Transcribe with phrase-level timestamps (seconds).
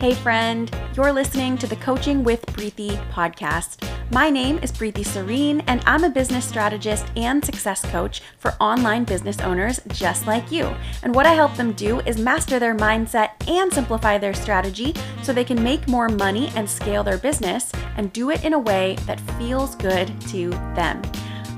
[0.00, 3.84] Hey, friend, you're listening to the Coaching with Preeti podcast.
[4.12, 9.02] My name is Preeti Serene, and I'm a business strategist and success coach for online
[9.02, 10.72] business owners just like you.
[11.02, 14.94] And what I help them do is master their mindset and simplify their strategy
[15.24, 18.58] so they can make more money and scale their business and do it in a
[18.60, 21.02] way that feels good to them.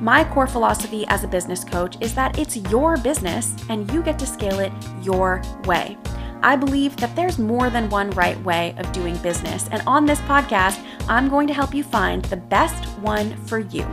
[0.00, 4.18] My core philosophy as a business coach is that it's your business and you get
[4.18, 5.98] to scale it your way.
[6.42, 10.20] I believe that there's more than one right way of doing business, and on this
[10.20, 13.86] podcast, I'm going to help you find the best one for you.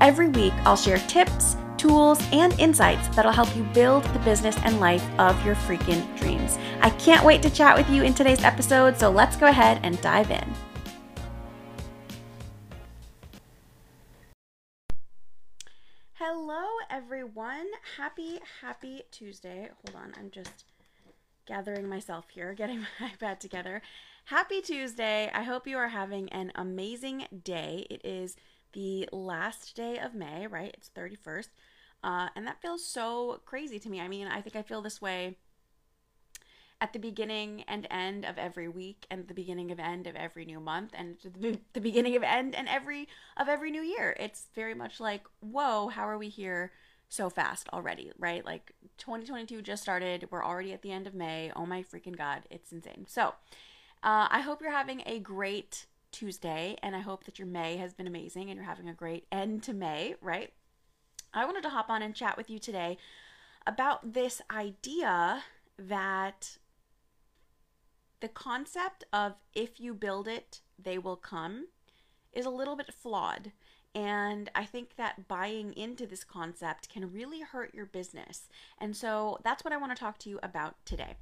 [0.00, 4.80] Every week, I'll share tips, tools, and insights that'll help you build the business and
[4.80, 6.58] life of your freaking dreams.
[6.82, 9.98] I can't wait to chat with you in today's episode, so let's go ahead and
[10.02, 10.54] dive in.
[16.14, 17.66] Hello, everyone.
[17.96, 19.70] Happy, happy Tuesday.
[19.86, 20.66] Hold on, I'm just
[21.46, 23.82] gathering myself here, getting my iPad together.
[24.26, 25.30] Happy Tuesday.
[25.34, 27.86] I hope you are having an amazing day.
[27.90, 28.36] It is
[28.72, 30.74] the last day of May, right?
[30.76, 31.48] It's 31st.
[32.04, 34.00] Uh, and that feels so crazy to me.
[34.00, 35.36] I mean, I think I feel this way
[36.80, 40.44] at the beginning and end of every week and the beginning of end of every
[40.44, 41.16] new month and
[41.72, 44.16] the beginning of end and every of every new year.
[44.18, 46.72] It's very much like, whoa, how are we here
[47.12, 48.42] so fast already, right?
[48.42, 50.28] Like 2022 just started.
[50.30, 51.52] We're already at the end of May.
[51.54, 52.44] Oh my freaking God.
[52.50, 53.04] It's insane.
[53.06, 53.34] So,
[54.02, 57.92] uh, I hope you're having a great Tuesday and I hope that your May has
[57.92, 60.52] been amazing and you're having a great end to May, right?
[61.34, 62.96] I wanted to hop on and chat with you today
[63.66, 65.44] about this idea
[65.78, 66.56] that
[68.20, 71.66] the concept of if you build it, they will come
[72.32, 73.52] is a little bit flawed.
[73.94, 78.48] And I think that buying into this concept can really hurt your business.
[78.78, 81.16] And so that's what I want to talk to you about today.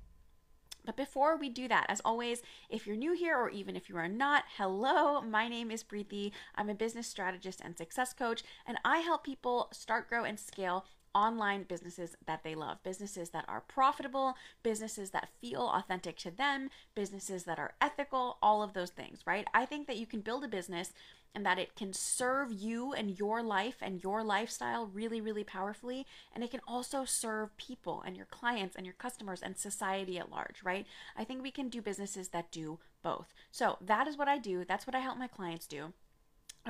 [0.86, 3.96] But before we do that, as always, if you're new here or even if you
[3.96, 6.32] are not, hello, my name is Preeti.
[6.54, 10.86] I'm a business strategist and success coach, and I help people start, grow, and scale
[11.14, 16.70] online businesses that they love, businesses that are profitable, businesses that feel authentic to them,
[16.94, 19.46] businesses that are ethical, all of those things, right?
[19.52, 20.92] I think that you can build a business
[21.34, 26.06] and that it can serve you and your life and your lifestyle really, really powerfully.
[26.34, 30.30] And it can also serve people and your clients and your customers and society at
[30.30, 30.86] large, right?
[31.16, 33.32] I think we can do businesses that do both.
[33.52, 34.64] So that is what I do.
[34.64, 35.92] That's what I help my clients do.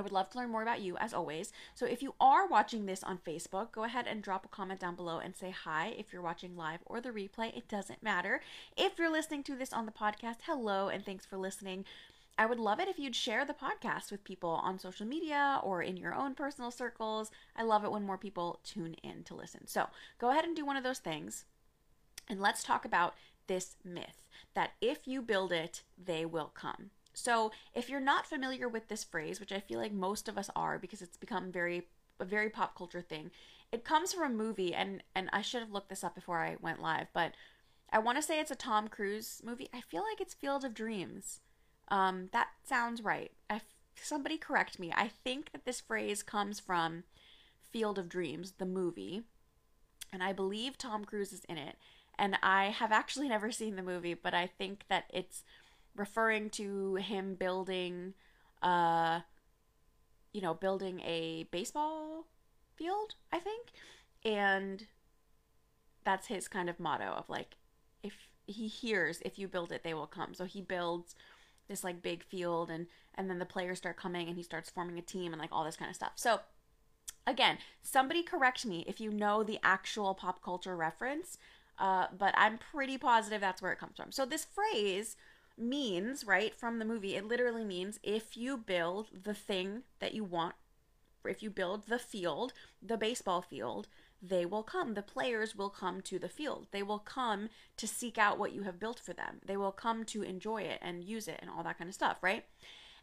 [0.00, 1.52] I would love to learn more about you as always.
[1.74, 4.96] So if you are watching this on Facebook, go ahead and drop a comment down
[4.96, 7.54] below and say hi if you're watching live or the replay.
[7.54, 8.40] It doesn't matter.
[8.78, 11.84] If you're listening to this on the podcast, hello and thanks for listening.
[12.38, 15.82] I would love it if you'd share the podcast with people on social media or
[15.82, 17.30] in your own personal circles.
[17.54, 19.66] I love it when more people tune in to listen.
[19.66, 19.88] So
[20.18, 21.44] go ahead and do one of those things.
[22.26, 23.16] And let's talk about
[23.48, 24.22] this myth
[24.54, 26.88] that if you build it, they will come.
[27.12, 30.50] So if you're not familiar with this phrase, which I feel like most of us
[30.54, 31.88] are because it's become very
[32.18, 33.30] a very pop culture thing,
[33.72, 36.56] it comes from a movie and and I should have looked this up before I
[36.60, 37.32] went live, but
[37.92, 39.68] I want to say it's a Tom Cruise movie.
[39.74, 41.40] I feel like it's Field of Dreams.
[41.88, 43.32] Um, that sounds right.
[43.50, 43.64] If
[44.02, 44.92] somebody correct me.
[44.94, 47.04] I think that this phrase comes from
[47.70, 49.22] Field of Dreams, the movie,
[50.12, 51.76] and I believe Tom Cruise is in it.
[52.18, 55.44] And I have actually never seen the movie, but I think that it's
[56.00, 58.14] referring to him building,
[58.62, 59.20] uh,
[60.32, 62.26] you know, building a baseball
[62.74, 63.14] field.
[63.30, 63.68] I think,
[64.24, 64.86] and
[66.02, 67.56] that's his kind of motto of like,
[68.02, 68.14] if
[68.46, 70.32] he hears, if you build it, they will come.
[70.32, 71.14] So he builds
[71.68, 74.98] this like big field and and then the players start coming and he starts forming
[74.98, 76.12] a team and like all this kind of stuff.
[76.16, 76.40] So
[77.26, 81.36] again, somebody correct me if you know the actual pop culture reference,
[81.78, 84.10] uh, but I'm pretty positive that's where it comes from.
[84.10, 85.16] So this phrase
[85.56, 90.24] means, right, from the movie, it literally means if you build the thing that you
[90.24, 90.54] want,
[91.24, 92.52] if you build the field,
[92.82, 93.88] the baseball field,
[94.22, 94.94] they will come.
[94.94, 96.66] The players will come to the field.
[96.72, 99.40] They will come to seek out what you have built for them.
[99.44, 102.18] They will come to enjoy it and use it and all that kind of stuff,
[102.22, 102.44] right?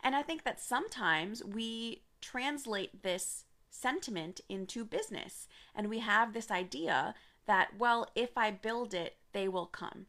[0.04, 6.52] And I think that sometimes we translate this sentiment into business and we have this
[6.52, 7.16] idea
[7.46, 10.06] that, well, if I build it, they will come.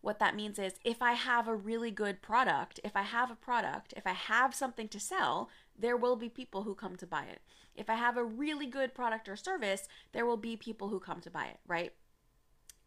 [0.00, 3.36] What that means is if I have a really good product, if I have a
[3.36, 7.24] product, if I have something to sell, there will be people who come to buy
[7.24, 7.40] it.
[7.74, 11.20] If I have a really good product or service, there will be people who come
[11.20, 11.92] to buy it, right?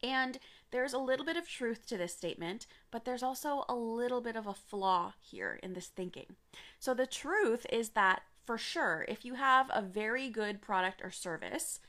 [0.03, 0.39] And
[0.71, 4.35] there's a little bit of truth to this statement, but there's also a little bit
[4.35, 6.35] of a flaw here in this thinking.
[6.79, 11.11] So the truth is that for sure, if you have a very good product or
[11.11, 11.79] service,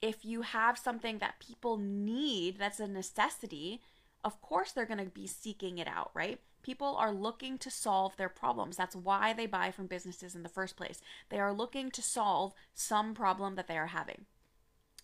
[0.00, 3.80] if you have something that people need that's a necessity,
[4.26, 6.40] of course they're going to be seeking it out, right?
[6.62, 8.76] People are looking to solve their problems.
[8.76, 11.00] That's why they buy from businesses in the first place.
[11.28, 14.26] They are looking to solve some problem that they are having.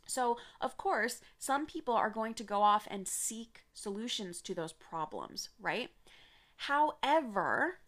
[0.07, 4.73] So, of course, some people are going to go off and seek solutions to those
[4.73, 5.91] problems, right?
[6.57, 7.79] However,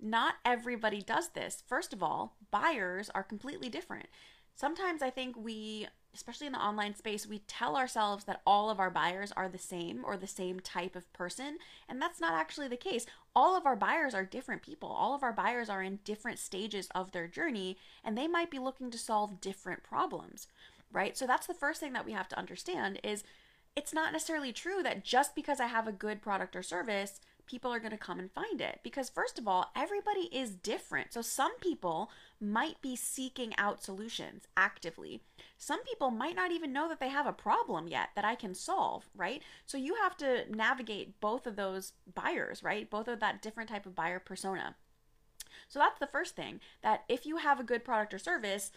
[0.00, 1.62] not everybody does this.
[1.66, 4.06] First of all, buyers are completely different.
[4.54, 8.80] Sometimes I think we, especially in the online space, we tell ourselves that all of
[8.80, 11.58] our buyers are the same or the same type of person,
[11.88, 13.06] and that's not actually the case.
[13.36, 14.88] All of our buyers are different people.
[14.88, 18.58] All of our buyers are in different stages of their journey, and they might be
[18.58, 20.48] looking to solve different problems,
[20.92, 21.16] right?
[21.16, 23.22] So that's the first thing that we have to understand is
[23.76, 27.72] it's not necessarily true that just because I have a good product or service, people
[27.72, 28.80] are going to come and find it.
[28.82, 31.12] Because, first of all, everybody is different.
[31.12, 32.10] So, some people
[32.40, 35.22] might be seeking out solutions actively.
[35.56, 38.54] Some people might not even know that they have a problem yet that I can
[38.54, 39.42] solve, right?
[39.66, 42.88] So, you have to navigate both of those buyers, right?
[42.88, 44.76] Both of that different type of buyer persona.
[45.68, 48.70] So, that's the first thing that if you have a good product or service,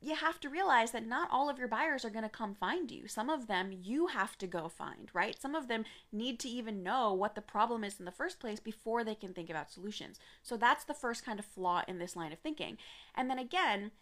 [0.00, 2.90] you have to realize that not all of your buyers are going to come find
[2.90, 3.06] you.
[3.06, 5.40] Some of them you have to go find, right?
[5.40, 8.60] Some of them need to even know what the problem is in the first place
[8.60, 10.18] before they can think about solutions.
[10.42, 12.76] So that's the first kind of flaw in this line of thinking.
[13.14, 13.92] And then again,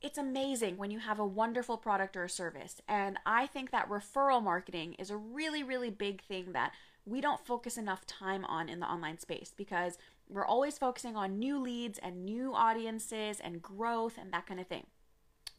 [0.00, 2.80] it's amazing when you have a wonderful product or a service.
[2.88, 6.72] And I think that referral marketing is a really, really big thing that
[7.04, 9.98] we don't focus enough time on in the online space because
[10.30, 14.66] we're always focusing on new leads and new audiences and growth and that kind of
[14.66, 14.86] thing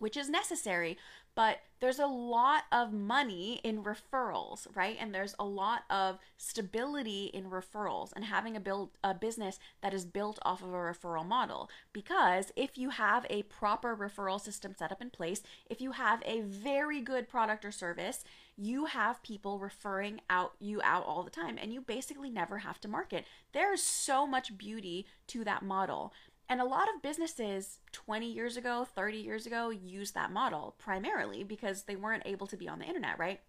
[0.01, 0.97] which is necessary,
[1.35, 4.97] but there's a lot of money in referrals, right?
[4.99, 9.93] And there's a lot of stability in referrals and having a build a business that
[9.93, 11.69] is built off of a referral model.
[11.93, 16.21] Because if you have a proper referral system set up in place, if you have
[16.25, 18.23] a very good product or service,
[18.57, 22.79] you have people referring out you out all the time and you basically never have
[22.81, 23.25] to market.
[23.53, 26.13] There's so much beauty to that model.
[26.51, 31.45] And a lot of businesses 20 years ago, 30 years ago used that model primarily
[31.45, 33.39] because they weren't able to be on the internet, right?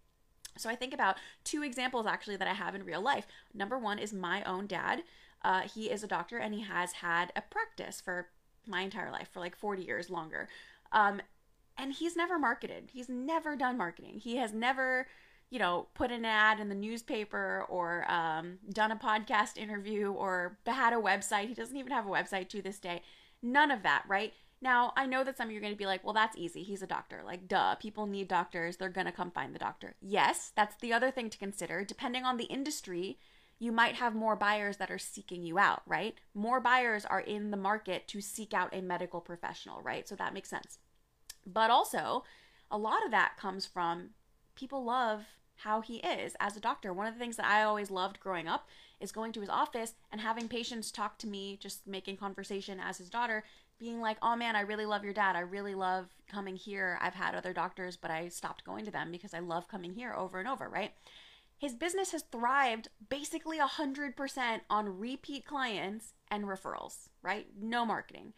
[0.57, 3.27] So I think about two examples actually that I have in real life.
[3.53, 5.03] Number one is my own dad.
[5.43, 8.29] Uh, he is a doctor and he has had a practice for
[8.69, 10.49] my entire life, for like 40 years longer.
[10.93, 11.21] Um,
[11.77, 12.91] and he's never marketed.
[12.93, 14.21] He's never done marketing.
[14.21, 15.09] He has never
[15.53, 20.57] you know, put an ad in the newspaper or um, done a podcast interview or
[20.67, 21.49] had a website.
[21.49, 23.03] He doesn't even have a website to this day.
[23.43, 24.33] None of that, right?
[24.63, 26.63] Now, I know that some of you are going to be like, well, that's easy.
[26.63, 27.21] He's a doctor.
[27.23, 28.79] Like, duh, people need doctors.
[28.79, 29.95] They're going to come find the doctor.
[30.01, 31.85] Yes, that's the other thing to consider.
[31.85, 33.19] Depending on the industry,
[33.59, 36.15] you might have more buyers that are seeking you out, right?
[36.33, 40.09] More buyers are in the market to seek out a medical professional, right?
[40.09, 40.79] So that makes sense.
[41.47, 42.25] But also,
[42.71, 44.11] a lot of that comes from
[44.55, 45.27] people love
[45.57, 46.93] how he is as a doctor.
[46.93, 48.69] One of the things that I always loved growing up
[49.01, 52.99] is going to his office and having patients talk to me, just making conversation as
[52.99, 53.45] his daughter,
[53.79, 55.35] being like, oh man, I really love your dad.
[55.35, 56.99] I really love coming here.
[57.01, 60.15] I've had other doctors, but I stopped going to them because I love coming here
[60.15, 60.93] over and over, right?
[61.59, 67.47] His business has thrived basically 100% on repeat clients and referrals, right?
[67.61, 68.33] No marketing.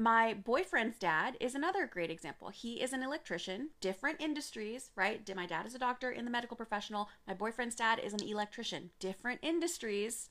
[0.00, 2.50] My boyfriend's dad is another great example.
[2.50, 5.28] He is an electrician, different industries, right?
[5.34, 7.08] My dad is a doctor in the medical professional.
[7.26, 10.30] My boyfriend's dad is an electrician, different industries,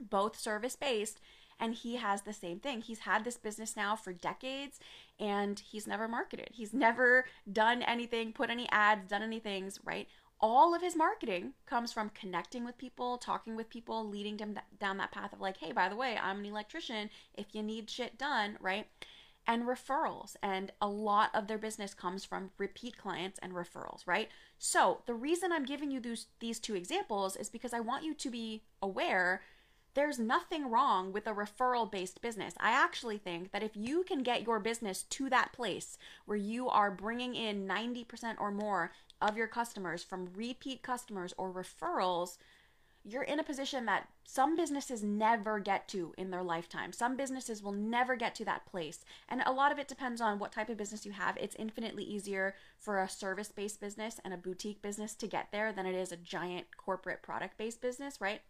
[0.00, 1.20] both service based.
[1.60, 2.80] And he has the same thing.
[2.80, 4.80] He's had this business now for decades
[5.20, 6.48] and he's never marketed.
[6.52, 10.08] He's never done anything, put any ads, done any things, right?
[10.44, 14.98] All of his marketing comes from connecting with people, talking with people, leading them down
[14.98, 17.08] that path of like, hey, by the way, I'm an electrician.
[17.32, 18.86] If you need shit done, right?
[19.46, 20.36] And referrals.
[20.42, 24.28] And a lot of their business comes from repeat clients and referrals, right?
[24.58, 28.12] So the reason I'm giving you these, these two examples is because I want you
[28.12, 29.40] to be aware
[29.94, 32.54] there's nothing wrong with a referral based business.
[32.60, 35.96] I actually think that if you can get your business to that place
[36.26, 38.90] where you are bringing in 90% or more
[39.24, 42.36] of your customers from repeat customers or referrals,
[43.06, 46.92] you're in a position that some businesses never get to in their lifetime.
[46.92, 49.04] Some businesses will never get to that place.
[49.28, 51.36] And a lot of it depends on what type of business you have.
[51.38, 55.72] It's infinitely easier for a service based business and a boutique business to get there
[55.72, 58.40] than it is a giant corporate product based business, right?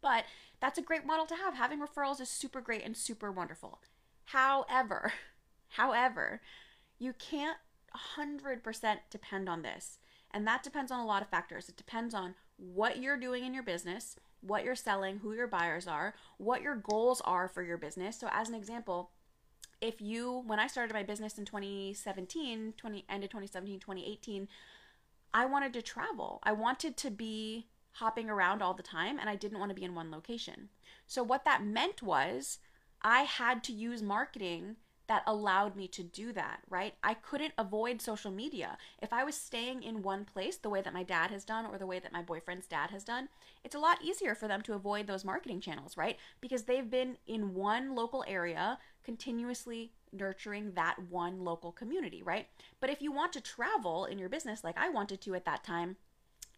[0.00, 0.24] But
[0.60, 1.54] that's a great model to have.
[1.54, 3.80] Having referrals is super great and super wonderful.
[4.26, 5.12] However,
[5.70, 6.40] however,
[6.98, 7.58] you can't
[8.18, 9.98] 100% depend on this.
[10.30, 11.68] And that depends on a lot of factors.
[11.68, 15.86] It depends on what you're doing in your business, what you're selling, who your buyers
[15.86, 18.18] are, what your goals are for your business.
[18.18, 19.10] So, as an example,
[19.80, 24.48] if you, when I started my business in 2017, 20, end of 2017, 2018,
[25.34, 26.40] I wanted to travel.
[26.42, 29.84] I wanted to be hopping around all the time and I didn't want to be
[29.84, 30.68] in one location.
[31.06, 32.58] So, what that meant was
[33.02, 34.76] I had to use marketing
[35.12, 36.94] that allowed me to do that, right?
[37.04, 38.78] I couldn't avoid social media.
[39.02, 41.76] If I was staying in one place the way that my dad has done or
[41.76, 43.28] the way that my boyfriend's dad has done,
[43.62, 46.16] it's a lot easier for them to avoid those marketing channels, right?
[46.40, 52.46] Because they've been in one local area continuously nurturing that one local community, right?
[52.80, 55.62] But if you want to travel in your business like I wanted to at that
[55.62, 55.96] time,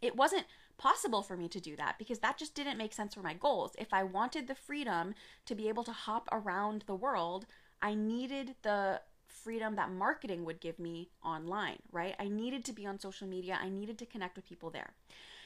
[0.01, 0.47] it wasn't
[0.79, 3.73] possible for me to do that because that just didn't make sense for my goals.
[3.79, 5.15] If I wanted the freedom
[5.47, 7.47] to be able to hop around the world,
[7.85, 12.15] I needed the freedom that marketing would give me online, right?
[12.19, 14.95] I needed to be on social media, I needed to connect with people there.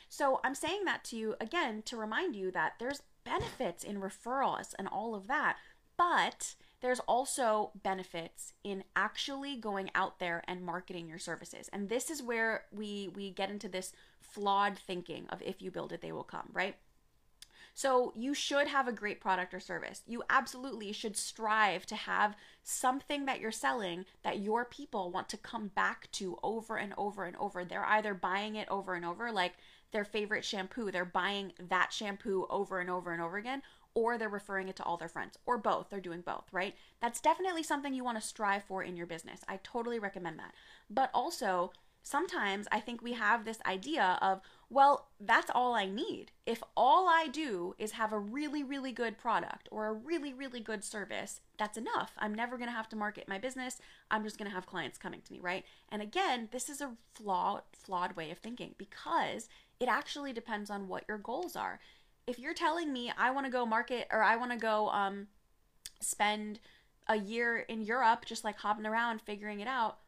[0.08, 4.72] So I'm saying that to you again to remind you that there's benefits in referrals
[4.78, 5.56] and all of that,
[5.96, 11.68] but there's also benefits in actually going out there and marketing your services.
[11.72, 15.92] And this is where we we get into this flawed thinking of if you build
[15.92, 16.76] it they will come, right?
[17.78, 20.02] So you should have a great product or service.
[20.04, 25.36] You absolutely should strive to have something that you're selling that your people want to
[25.36, 27.64] come back to over and over and over.
[27.64, 29.52] They're either buying it over and over like
[29.92, 33.62] their favorite shampoo, they're buying that shampoo over and over and over again,
[33.94, 35.88] or they're referring it to all their friends, or both.
[35.88, 36.74] They're doing both, right?
[37.00, 39.42] That's definitely something you want to strive for in your business.
[39.48, 40.52] I totally recommend that.
[40.90, 41.70] But also,
[42.08, 46.32] sometimes I think we have this idea of, well, that's all I need.
[46.46, 50.60] If all I do is have a really, really good product or a really, really
[50.60, 52.12] good service, that's enough.
[52.18, 53.78] I'm never going to have to market my business.
[54.10, 55.64] I'm just going to have clients coming to me, right?
[55.90, 60.88] And again, this is a flawed, flawed way of thinking because it actually depends on
[60.88, 61.78] what your goals are
[62.26, 65.28] if you're telling me I want to go market or I want to go um,
[65.98, 66.60] spend
[67.08, 69.98] a year in Europe just like hopping around figuring it out,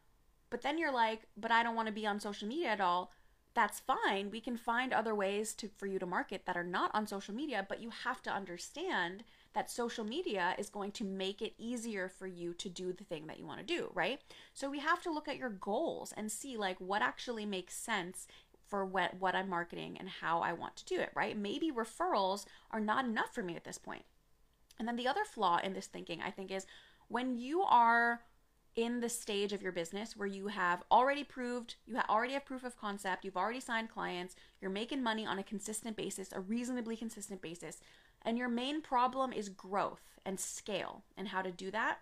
[0.50, 3.12] but then you're like, but I don't want to be on social media at all.
[3.54, 4.30] That's fine.
[4.30, 7.34] We can find other ways to for you to market that are not on social
[7.34, 12.08] media, but you have to understand that social media is going to make it easier
[12.08, 14.20] for you to do the thing that you want to do, right?
[14.54, 18.28] So we have to look at your goals and see like what actually makes sense
[18.68, 21.36] for what, what I'm marketing and how I want to do it, right?
[21.36, 24.04] Maybe referrals are not enough for me at this point.
[24.78, 26.66] And then the other flaw in this thinking, I think, is
[27.08, 28.20] when you are
[28.76, 32.64] in the stage of your business where you have already proved, you already have proof
[32.64, 36.96] of concept, you've already signed clients, you're making money on a consistent basis, a reasonably
[36.96, 37.80] consistent basis,
[38.22, 41.98] and your main problem is growth and scale and how to do that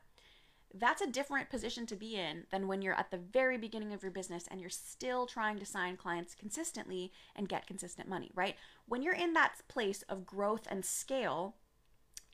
[0.75, 4.03] that's a different position to be in than when you're at the very beginning of
[4.03, 8.57] your business and you're still trying to sign clients consistently and get consistent money, right?
[8.87, 11.57] When you're in that place of growth and scale,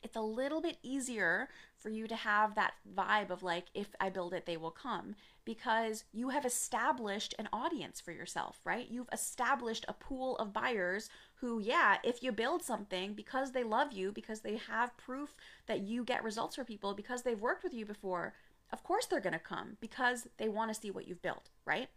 [0.03, 1.49] it's a little bit easier
[1.85, 5.13] for you to have that vibe of like, if I build it, they will come
[5.45, 8.87] because you have established an audience for yourself, right?
[8.89, 13.93] You've established a pool of buyers who, yeah, if you build something because they love
[13.93, 15.35] you, because they have proof
[15.67, 18.33] that you get results for people, because they've worked with you before,
[18.71, 21.89] of course they're going to come because they want to see what you've built, right?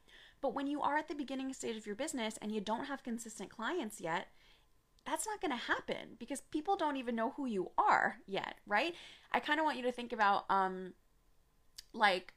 [0.43, 3.03] But when you are at the beginning stage of your business and you don't have
[3.03, 4.29] consistent clients yet,
[5.09, 8.95] that's not going to happen because people don't even know who you are yet, right?
[9.33, 10.93] I kind of want you to think about um
[11.95, 12.35] like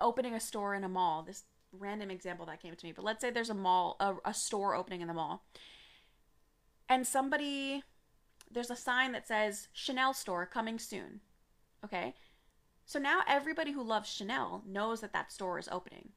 [0.00, 1.22] opening a store in a mall.
[1.22, 4.32] This random example that came to me, but let's say there's a mall, a, a
[4.32, 5.44] store opening in the mall,
[6.88, 7.82] and somebody,
[8.50, 11.20] there's a sign that says Chanel store coming soon.
[11.84, 12.14] Okay,
[12.84, 16.10] so now everybody who loves Chanel knows that that store is opening.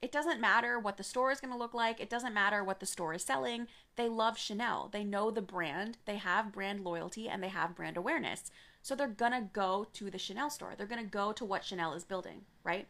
[0.00, 2.00] It doesn't matter what the store is going to look like.
[2.00, 3.66] It doesn't matter what the store is selling.
[3.96, 4.88] They love Chanel.
[4.92, 5.98] They know the brand.
[6.06, 8.52] They have brand loyalty and they have brand awareness.
[8.80, 10.74] So they're going to go to the Chanel store.
[10.76, 12.86] They're going to go to what Chanel is building, right?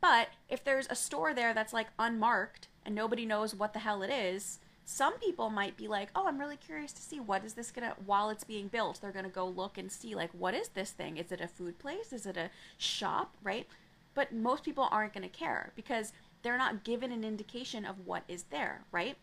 [0.00, 4.02] But if there's a store there that's like unmarked and nobody knows what the hell
[4.02, 7.54] it is, some people might be like, "Oh, I'm really curious to see what is
[7.54, 10.30] this going to while it's being built, they're going to go look and see like
[10.30, 11.16] what is this thing?
[11.16, 12.12] Is it a food place?
[12.12, 13.66] Is it a shop, right?"
[14.14, 16.12] But most people aren't going to care because
[16.46, 19.16] they're not given an indication of what is there, right?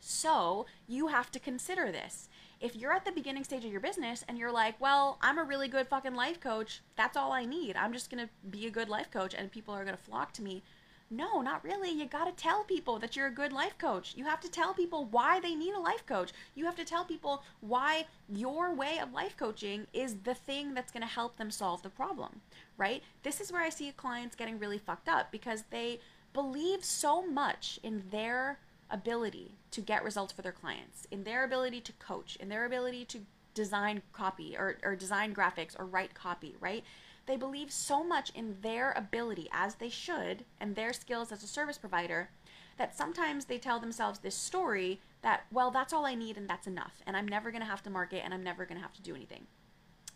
[0.00, 2.28] So, you have to consider this
[2.64, 5.44] if you're at the beginning stage of your business and you're like, well, I'm a
[5.44, 7.76] really good fucking life coach, that's all I need.
[7.76, 10.62] I'm just to be a good life coach and people are to flock to me.
[11.10, 11.90] No, not really.
[11.90, 14.14] You got to tell people that you're a good life coach.
[14.16, 16.32] You have to tell people why they need a life coach.
[16.54, 20.90] You have to tell people why your way of life coaching is the thing that's
[20.90, 22.40] going to help them solve the problem,
[22.78, 23.02] right?
[23.22, 26.00] This is where I see clients getting really fucked up because they
[26.34, 28.58] believe so much in their
[28.90, 33.06] ability to get results for their clients, in their ability to coach, in their ability
[33.06, 33.20] to
[33.54, 36.84] design copy or, or design graphics or write copy, right?
[37.26, 41.46] They believe so much in their ability, as they should, and their skills as a
[41.46, 42.28] service provider,
[42.76, 46.66] that sometimes they tell themselves this story that, well, that's all I need and that's
[46.66, 47.00] enough.
[47.06, 49.46] And I'm never to have to market and I'm never to have to do anything.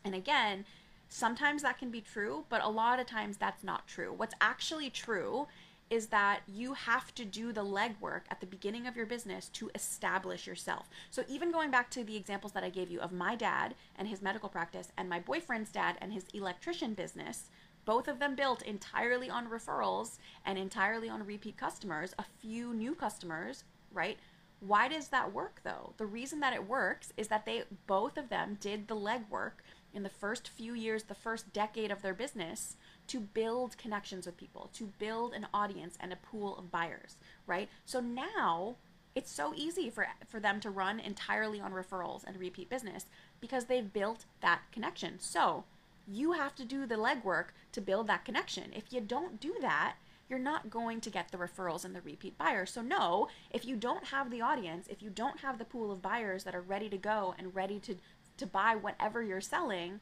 [0.04, 0.66] And again,
[1.08, 4.12] sometimes that can be true, but a lot of times that's not true.
[4.14, 5.46] What's actually true
[5.90, 9.70] is that you have to do the legwork at the beginning of your business to
[9.74, 10.88] establish yourself.
[11.10, 14.08] So, even going back to the examples that I gave you of my dad and
[14.08, 17.50] his medical practice, and my boyfriend's dad and his electrician business,
[17.84, 22.94] both of them built entirely on referrals and entirely on repeat customers, a few new
[22.94, 24.18] customers, right?
[24.60, 25.94] Why does that work though?
[25.96, 29.62] The reason that it works is that they both of them did the legwork
[29.94, 32.76] in the first few years, the first decade of their business
[33.08, 37.68] to build connections with people, to build an audience and a pool of buyers, right?
[37.84, 38.76] So now
[39.14, 43.06] it's so easy for for them to run entirely on referrals and repeat business
[43.40, 45.18] because they've built that connection.
[45.18, 45.64] So,
[46.10, 48.72] you have to do the legwork to build that connection.
[48.74, 49.96] If you don't do that,
[50.28, 52.70] you're not going to get the referrals and the repeat buyers.
[52.70, 56.02] So, no, if you don't have the audience, if you don't have the pool of
[56.02, 57.96] buyers that are ready to go and ready to,
[58.36, 60.00] to buy whatever you're selling,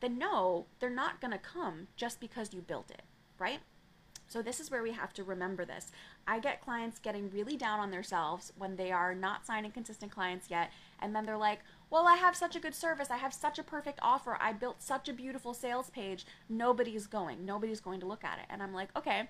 [0.00, 3.02] then no, they're not going to come just because you built it,
[3.38, 3.60] right?
[4.26, 5.92] So, this is where we have to remember this.
[6.26, 10.50] I get clients getting really down on themselves when they are not signing consistent clients
[10.50, 10.70] yet,
[11.00, 11.60] and then they're like,
[11.90, 13.10] well, I have such a good service.
[13.10, 14.36] I have such a perfect offer.
[14.40, 16.26] I built such a beautiful sales page.
[16.48, 17.44] Nobody's going.
[17.44, 18.46] Nobody's going to look at it.
[18.50, 19.28] And I'm like, okay,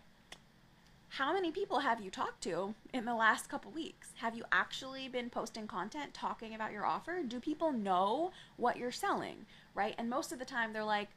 [1.18, 4.08] how many people have you talked to in the last couple weeks?
[4.16, 7.22] Have you actually been posting content talking about your offer?
[7.26, 9.46] Do people know what you're selling?
[9.74, 9.94] right?
[9.98, 11.08] And most of the time they're like,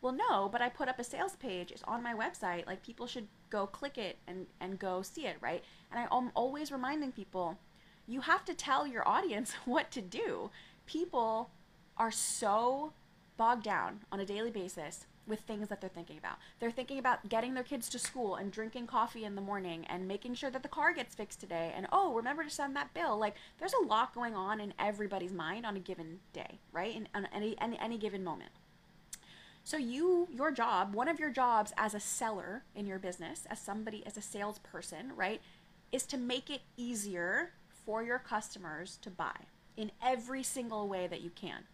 [0.00, 1.72] well, no, but I put up a sales page.
[1.72, 2.66] It's on my website.
[2.66, 5.64] Like people should go click it and, and go see it, right?
[5.90, 7.58] And I'm always reminding people,
[8.06, 10.50] you have to tell your audience what to do.
[10.86, 11.50] People
[11.96, 12.92] are so
[13.36, 16.36] bogged down on a daily basis with things that they're thinking about.
[16.60, 20.06] They're thinking about getting their kids to school and drinking coffee in the morning and
[20.06, 23.18] making sure that the car gets fixed today and oh, remember to send that bill.
[23.18, 26.94] Like there's a lot going on in everybody's mind on a given day, right?
[26.94, 28.50] In on any any, any given moment.
[29.64, 33.58] So you your job, one of your jobs as a seller in your business, as
[33.58, 35.40] somebody as a salesperson, right,
[35.90, 37.50] is to make it easier
[37.84, 39.36] for your customers to buy
[39.76, 41.64] in every single way that you can.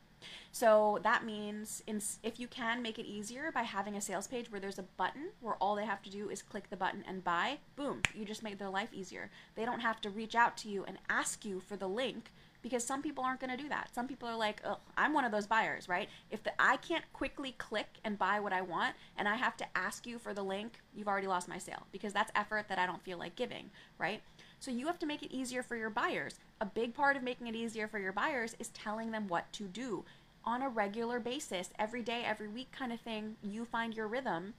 [0.50, 4.50] So that means in, if you can make it easier by having a sales page
[4.50, 7.24] where there's a button where all they have to do is click the button and
[7.24, 9.30] buy, boom, you just made their life easier.
[9.54, 12.30] They don't have to reach out to you and ask you for the link
[12.62, 13.90] because some people aren't going to do that.
[13.94, 16.08] Some people are like, oh, I'm one of those buyers, right?
[16.30, 19.66] If the, I can't quickly click and buy what I want and I have to
[19.74, 22.86] ask you for the link, you've already lost my sale because that's effort that I
[22.86, 24.22] don't feel like giving, right?
[24.60, 26.38] So you have to make it easier for your buyers.
[26.62, 29.64] A big part of making it easier for your buyers is telling them what to
[29.64, 30.04] do
[30.44, 33.34] on a regular basis, every day, every week kind of thing.
[33.42, 34.54] You find your rhythm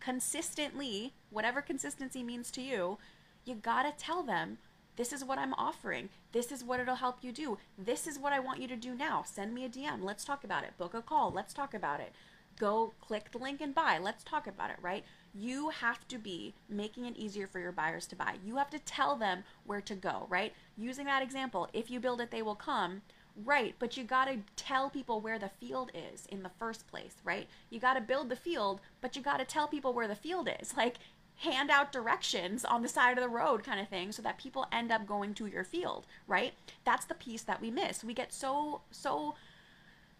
[0.00, 2.98] consistently, whatever consistency means to you,
[3.44, 4.58] you got to tell them
[4.96, 6.08] this is what I'm offering.
[6.32, 7.58] This is what it'll help you do.
[7.78, 9.22] This is what I want you to do now.
[9.24, 10.02] Send me a DM.
[10.02, 10.76] Let's talk about it.
[10.76, 11.30] Book a call.
[11.30, 12.12] Let's talk about it.
[12.58, 13.98] Go click the link and buy.
[14.02, 15.04] Let's talk about it, right?
[15.34, 18.34] you have to be making it easier for your buyers to buy.
[18.44, 20.52] You have to tell them where to go, right?
[20.78, 23.02] Using that example, if you build it, they will come.
[23.44, 27.16] Right, but you got to tell people where the field is in the first place,
[27.24, 27.48] right?
[27.70, 30.48] You got to build the field, but you got to tell people where the field
[30.60, 30.72] is.
[30.76, 30.96] Like,
[31.36, 34.66] hand out directions on the side of the road kind of thing so that people
[34.72, 36.52] end up going to your field, right?
[36.84, 38.02] That's the piece that we miss.
[38.02, 39.36] We get so, so,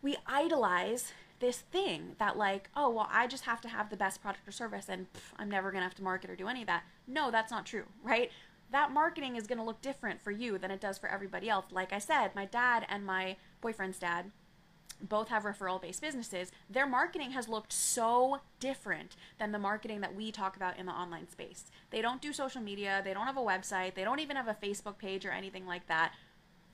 [0.00, 4.20] we idolize this thing that like oh well i just have to have the best
[4.20, 6.62] product or service and pff, i'm never going to have to market or do any
[6.62, 8.30] of that no that's not true right
[8.70, 11.66] that marketing is going to look different for you than it does for everybody else
[11.70, 14.30] like i said my dad and my boyfriend's dad
[15.00, 20.14] both have referral based businesses, their marketing has looked so different than the marketing that
[20.14, 21.66] we talk about in the online space.
[21.90, 24.54] They don't do social media, they don't have a website, they don't even have a
[24.54, 26.12] Facebook page or anything like that.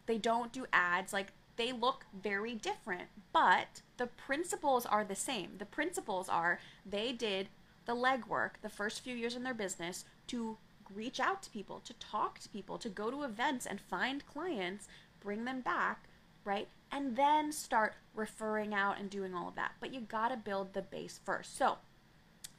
[0.07, 1.13] They don't do ads.
[1.13, 5.53] Like they look very different, but the principles are the same.
[5.59, 7.49] The principles are they did
[7.87, 10.57] the legwork the first few years in their business to
[10.95, 14.89] reach out to people, to talk to people, to go to events and find clients,
[15.21, 16.05] bring them back,
[16.45, 16.69] right?
[16.91, 19.73] And then start referring out and doing all of that.
[19.81, 21.57] But you got to build the base first.
[21.57, 21.79] So,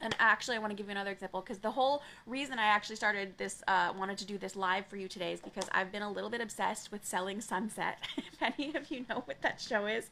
[0.02, 2.96] and actually i want to give you another example because the whole reason i actually
[2.96, 6.02] started this uh, wanted to do this live for you today is because i've been
[6.02, 9.86] a little bit obsessed with selling sunset if any of you know what that show
[9.86, 10.10] is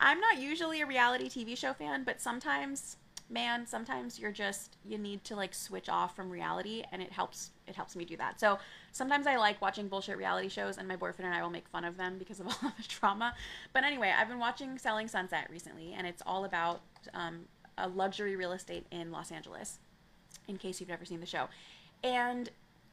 [0.00, 2.96] i'm not usually a reality tv show fan but sometimes
[3.32, 7.50] man sometimes you're just you need to like switch off from reality and it helps
[7.66, 8.58] it helps me do that so
[8.92, 11.84] sometimes i like watching bullshit reality shows and my boyfriend and i will make fun
[11.84, 13.34] of them because of all of the trauma
[13.72, 16.82] but anyway i've been watching selling sunset recently and it's all about
[17.14, 17.40] um,
[17.78, 19.78] a luxury real estate in Los Angeles,
[20.48, 21.48] in case you've never seen the show.
[22.02, 22.50] And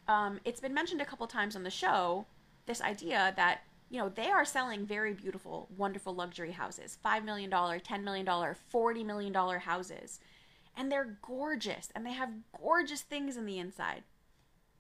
[0.08, 2.25] um, it's been mentioned a couple times on the show
[2.65, 6.97] this idea that you know they are selling very beautiful wonderful luxury houses.
[7.04, 10.19] $5 million $10 million $40 million houses.
[10.78, 12.30] And they're gorgeous and they have
[12.62, 14.04] gorgeous things in the inside.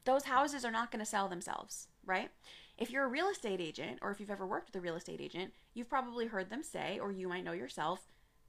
[0.05, 2.31] Those houses are not going to sell themselves right?
[2.77, 5.21] If you're a real estate agent or if you've ever worked with a real estate
[5.21, 8.07] agent you've probably heard them say or you might know yourself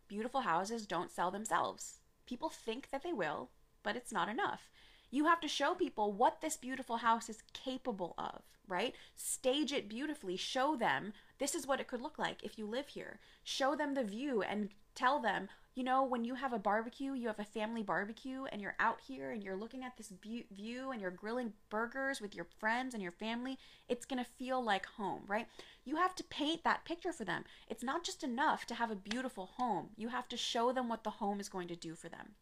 [0.09, 2.01] beautiful houses don't sell themselves.
[2.27, 3.51] People think that they will
[3.83, 4.70] but it's not enough
[5.11, 8.94] you have to show people what this beautiful house is capable of, right?
[9.16, 10.37] Stage it beautifully.
[10.37, 13.18] Show them this is what it could look like if you live here.
[13.42, 17.29] Show them the view and tell them, you know, when you have a barbecue, you
[17.29, 20.12] have a family barbecue, and you're out here and you're looking at this
[20.53, 23.57] view and you're grilling burgers with your friends and your family,
[23.88, 25.46] it's going to feel like home, right?
[25.85, 27.44] You have to paint that picture for them.
[27.68, 31.05] It's not just enough to have a beautiful home, you have to show them what
[31.05, 32.35] the home is going to do for them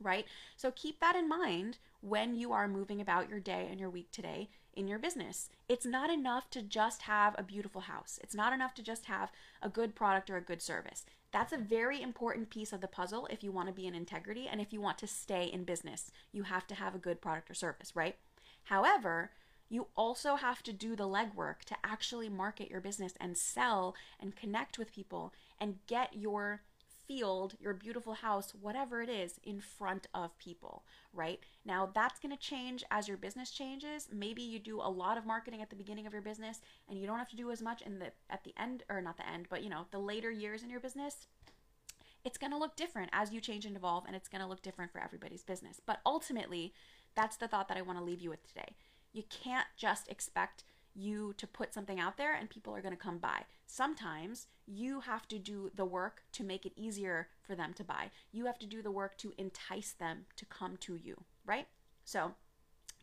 [0.00, 0.26] right?
[0.56, 4.10] So keep that in mind when you are moving about your day and your week
[4.12, 5.48] today in your business.
[5.68, 8.18] It's not enough to just have a beautiful house.
[8.22, 9.32] It's not enough to just have
[9.62, 11.06] a good product or a good service.
[11.32, 14.46] That's a very important piece of the puzzle if you want to be in integrity
[14.50, 16.10] and if you want to stay in business.
[16.32, 18.16] You have to have a good product or service, right?
[18.64, 19.30] However,
[19.68, 24.36] you also have to do the legwork to actually market your business and sell and
[24.36, 26.62] connect with people and get your
[27.06, 31.40] field, your beautiful house, whatever it is, in front of people, right?
[31.64, 34.08] Now, that's going to change as your business changes.
[34.12, 37.06] Maybe you do a lot of marketing at the beginning of your business and you
[37.06, 39.46] don't have to do as much in the at the end or not the end,
[39.48, 41.26] but you know, the later years in your business.
[42.24, 44.60] It's going to look different as you change and evolve and it's going to look
[44.60, 45.80] different for everybody's business.
[45.84, 46.72] But ultimately,
[47.14, 48.74] that's the thought that I want to leave you with today.
[49.12, 50.64] You can't just expect
[50.96, 53.44] you to put something out there and people are going to come by.
[53.66, 58.10] Sometimes you have to do the work to make it easier for them to buy.
[58.32, 61.66] You have to do the work to entice them to come to you, right?
[62.04, 62.32] So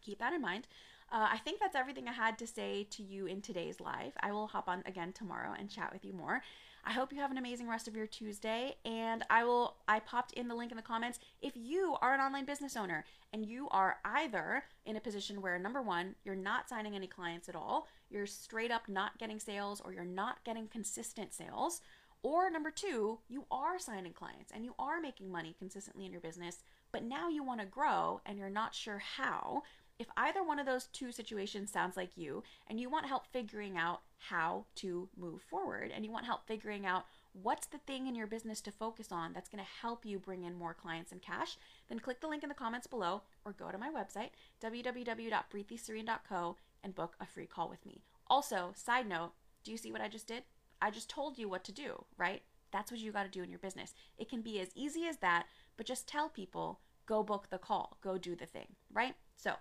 [0.02, 0.68] keep that in mind.
[1.12, 4.14] Uh, I think that's everything I had to say to you in today's live.
[4.22, 6.42] I will hop on again tomorrow and chat with you more.
[6.86, 10.34] I hope you have an amazing rest of your Tuesday and I will I popped
[10.34, 11.18] in the link in the comments.
[11.42, 15.58] If you are an online business owner and you are either in a position where
[15.58, 19.80] number 1 you're not signing any clients at all, you're straight up not getting sales
[19.80, 21.80] or you're not getting consistent sales,
[22.22, 26.22] or number 2, you are signing clients and you are making money consistently in your
[26.22, 29.64] business, but now you want to grow and you're not sure how,
[30.00, 33.78] if either one of those two situations sounds like you and you want help figuring
[33.78, 38.16] out how to move forward and you want help figuring out what's the thing in
[38.16, 41.22] your business to focus on that's going to help you bring in more clients and
[41.22, 41.58] cash,
[41.90, 44.30] then click the link in the comments below or go to my website,
[44.64, 48.02] www.preethiserene.co, and book a free call with me.
[48.28, 49.32] Also, side note,
[49.64, 50.44] do you see what I just did?
[50.82, 52.42] I just told you what to do, right?
[52.72, 53.94] That's what you got to do in your business.
[54.18, 55.46] It can be as easy as that,
[55.78, 59.16] but just tell people, go book the call, go do the thing, right?
[59.38, 59.54] So,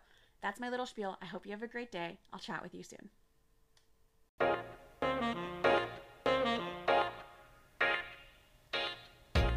[0.42, 1.16] that's my little spiel.
[1.22, 2.18] I hope you have a great day.
[2.32, 3.10] I'll chat with you soon.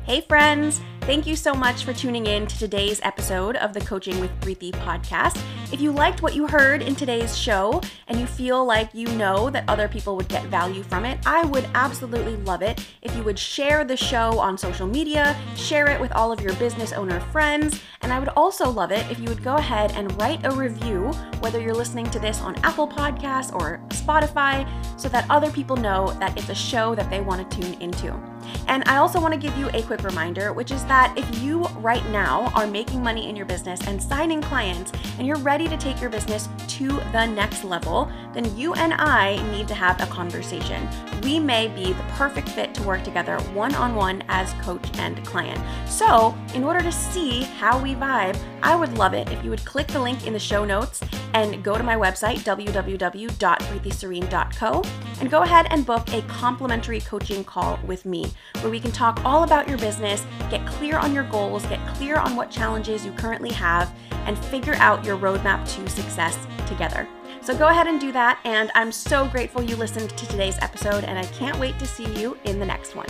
[0.05, 0.81] Hey, friends!
[1.01, 4.71] Thank you so much for tuning in to today's episode of the Coaching with Preeti
[4.71, 5.41] podcast.
[5.73, 9.49] If you liked what you heard in today's show and you feel like you know
[9.49, 13.23] that other people would get value from it, I would absolutely love it if you
[13.23, 17.19] would share the show on social media, share it with all of your business owner
[17.31, 20.51] friends, and I would also love it if you would go ahead and write a
[20.51, 24.69] review, whether you're listening to this on Apple Podcasts or Spotify,
[25.01, 28.34] so that other people know that it's a show that they want to tune into.
[28.67, 31.63] And I also want to give you a quick reminder, which is that if you
[31.79, 35.77] right now are making money in your business and signing clients and you're ready to
[35.77, 40.07] take your business to the next level, then you and I need to have a
[40.07, 40.89] conversation.
[41.23, 45.25] We may be the perfect fit to work together one on one as coach and
[45.25, 45.57] client.
[45.89, 49.63] So, in order to see how we vibe, I would love it if you would
[49.63, 50.99] click the link in the show notes
[51.33, 54.83] and go to my website, www.preethiserene.co,
[55.21, 59.23] and go ahead and book a complimentary coaching call with me where we can talk
[59.23, 63.13] all about your business, get clear on your goals, get clear on what challenges you
[63.13, 63.93] currently have,
[64.25, 67.07] and figure out your roadmap to success together.
[67.41, 68.39] So go ahead and do that.
[68.43, 72.07] And I'm so grateful you listened to today's episode, and I can't wait to see
[72.19, 73.07] you in the next one.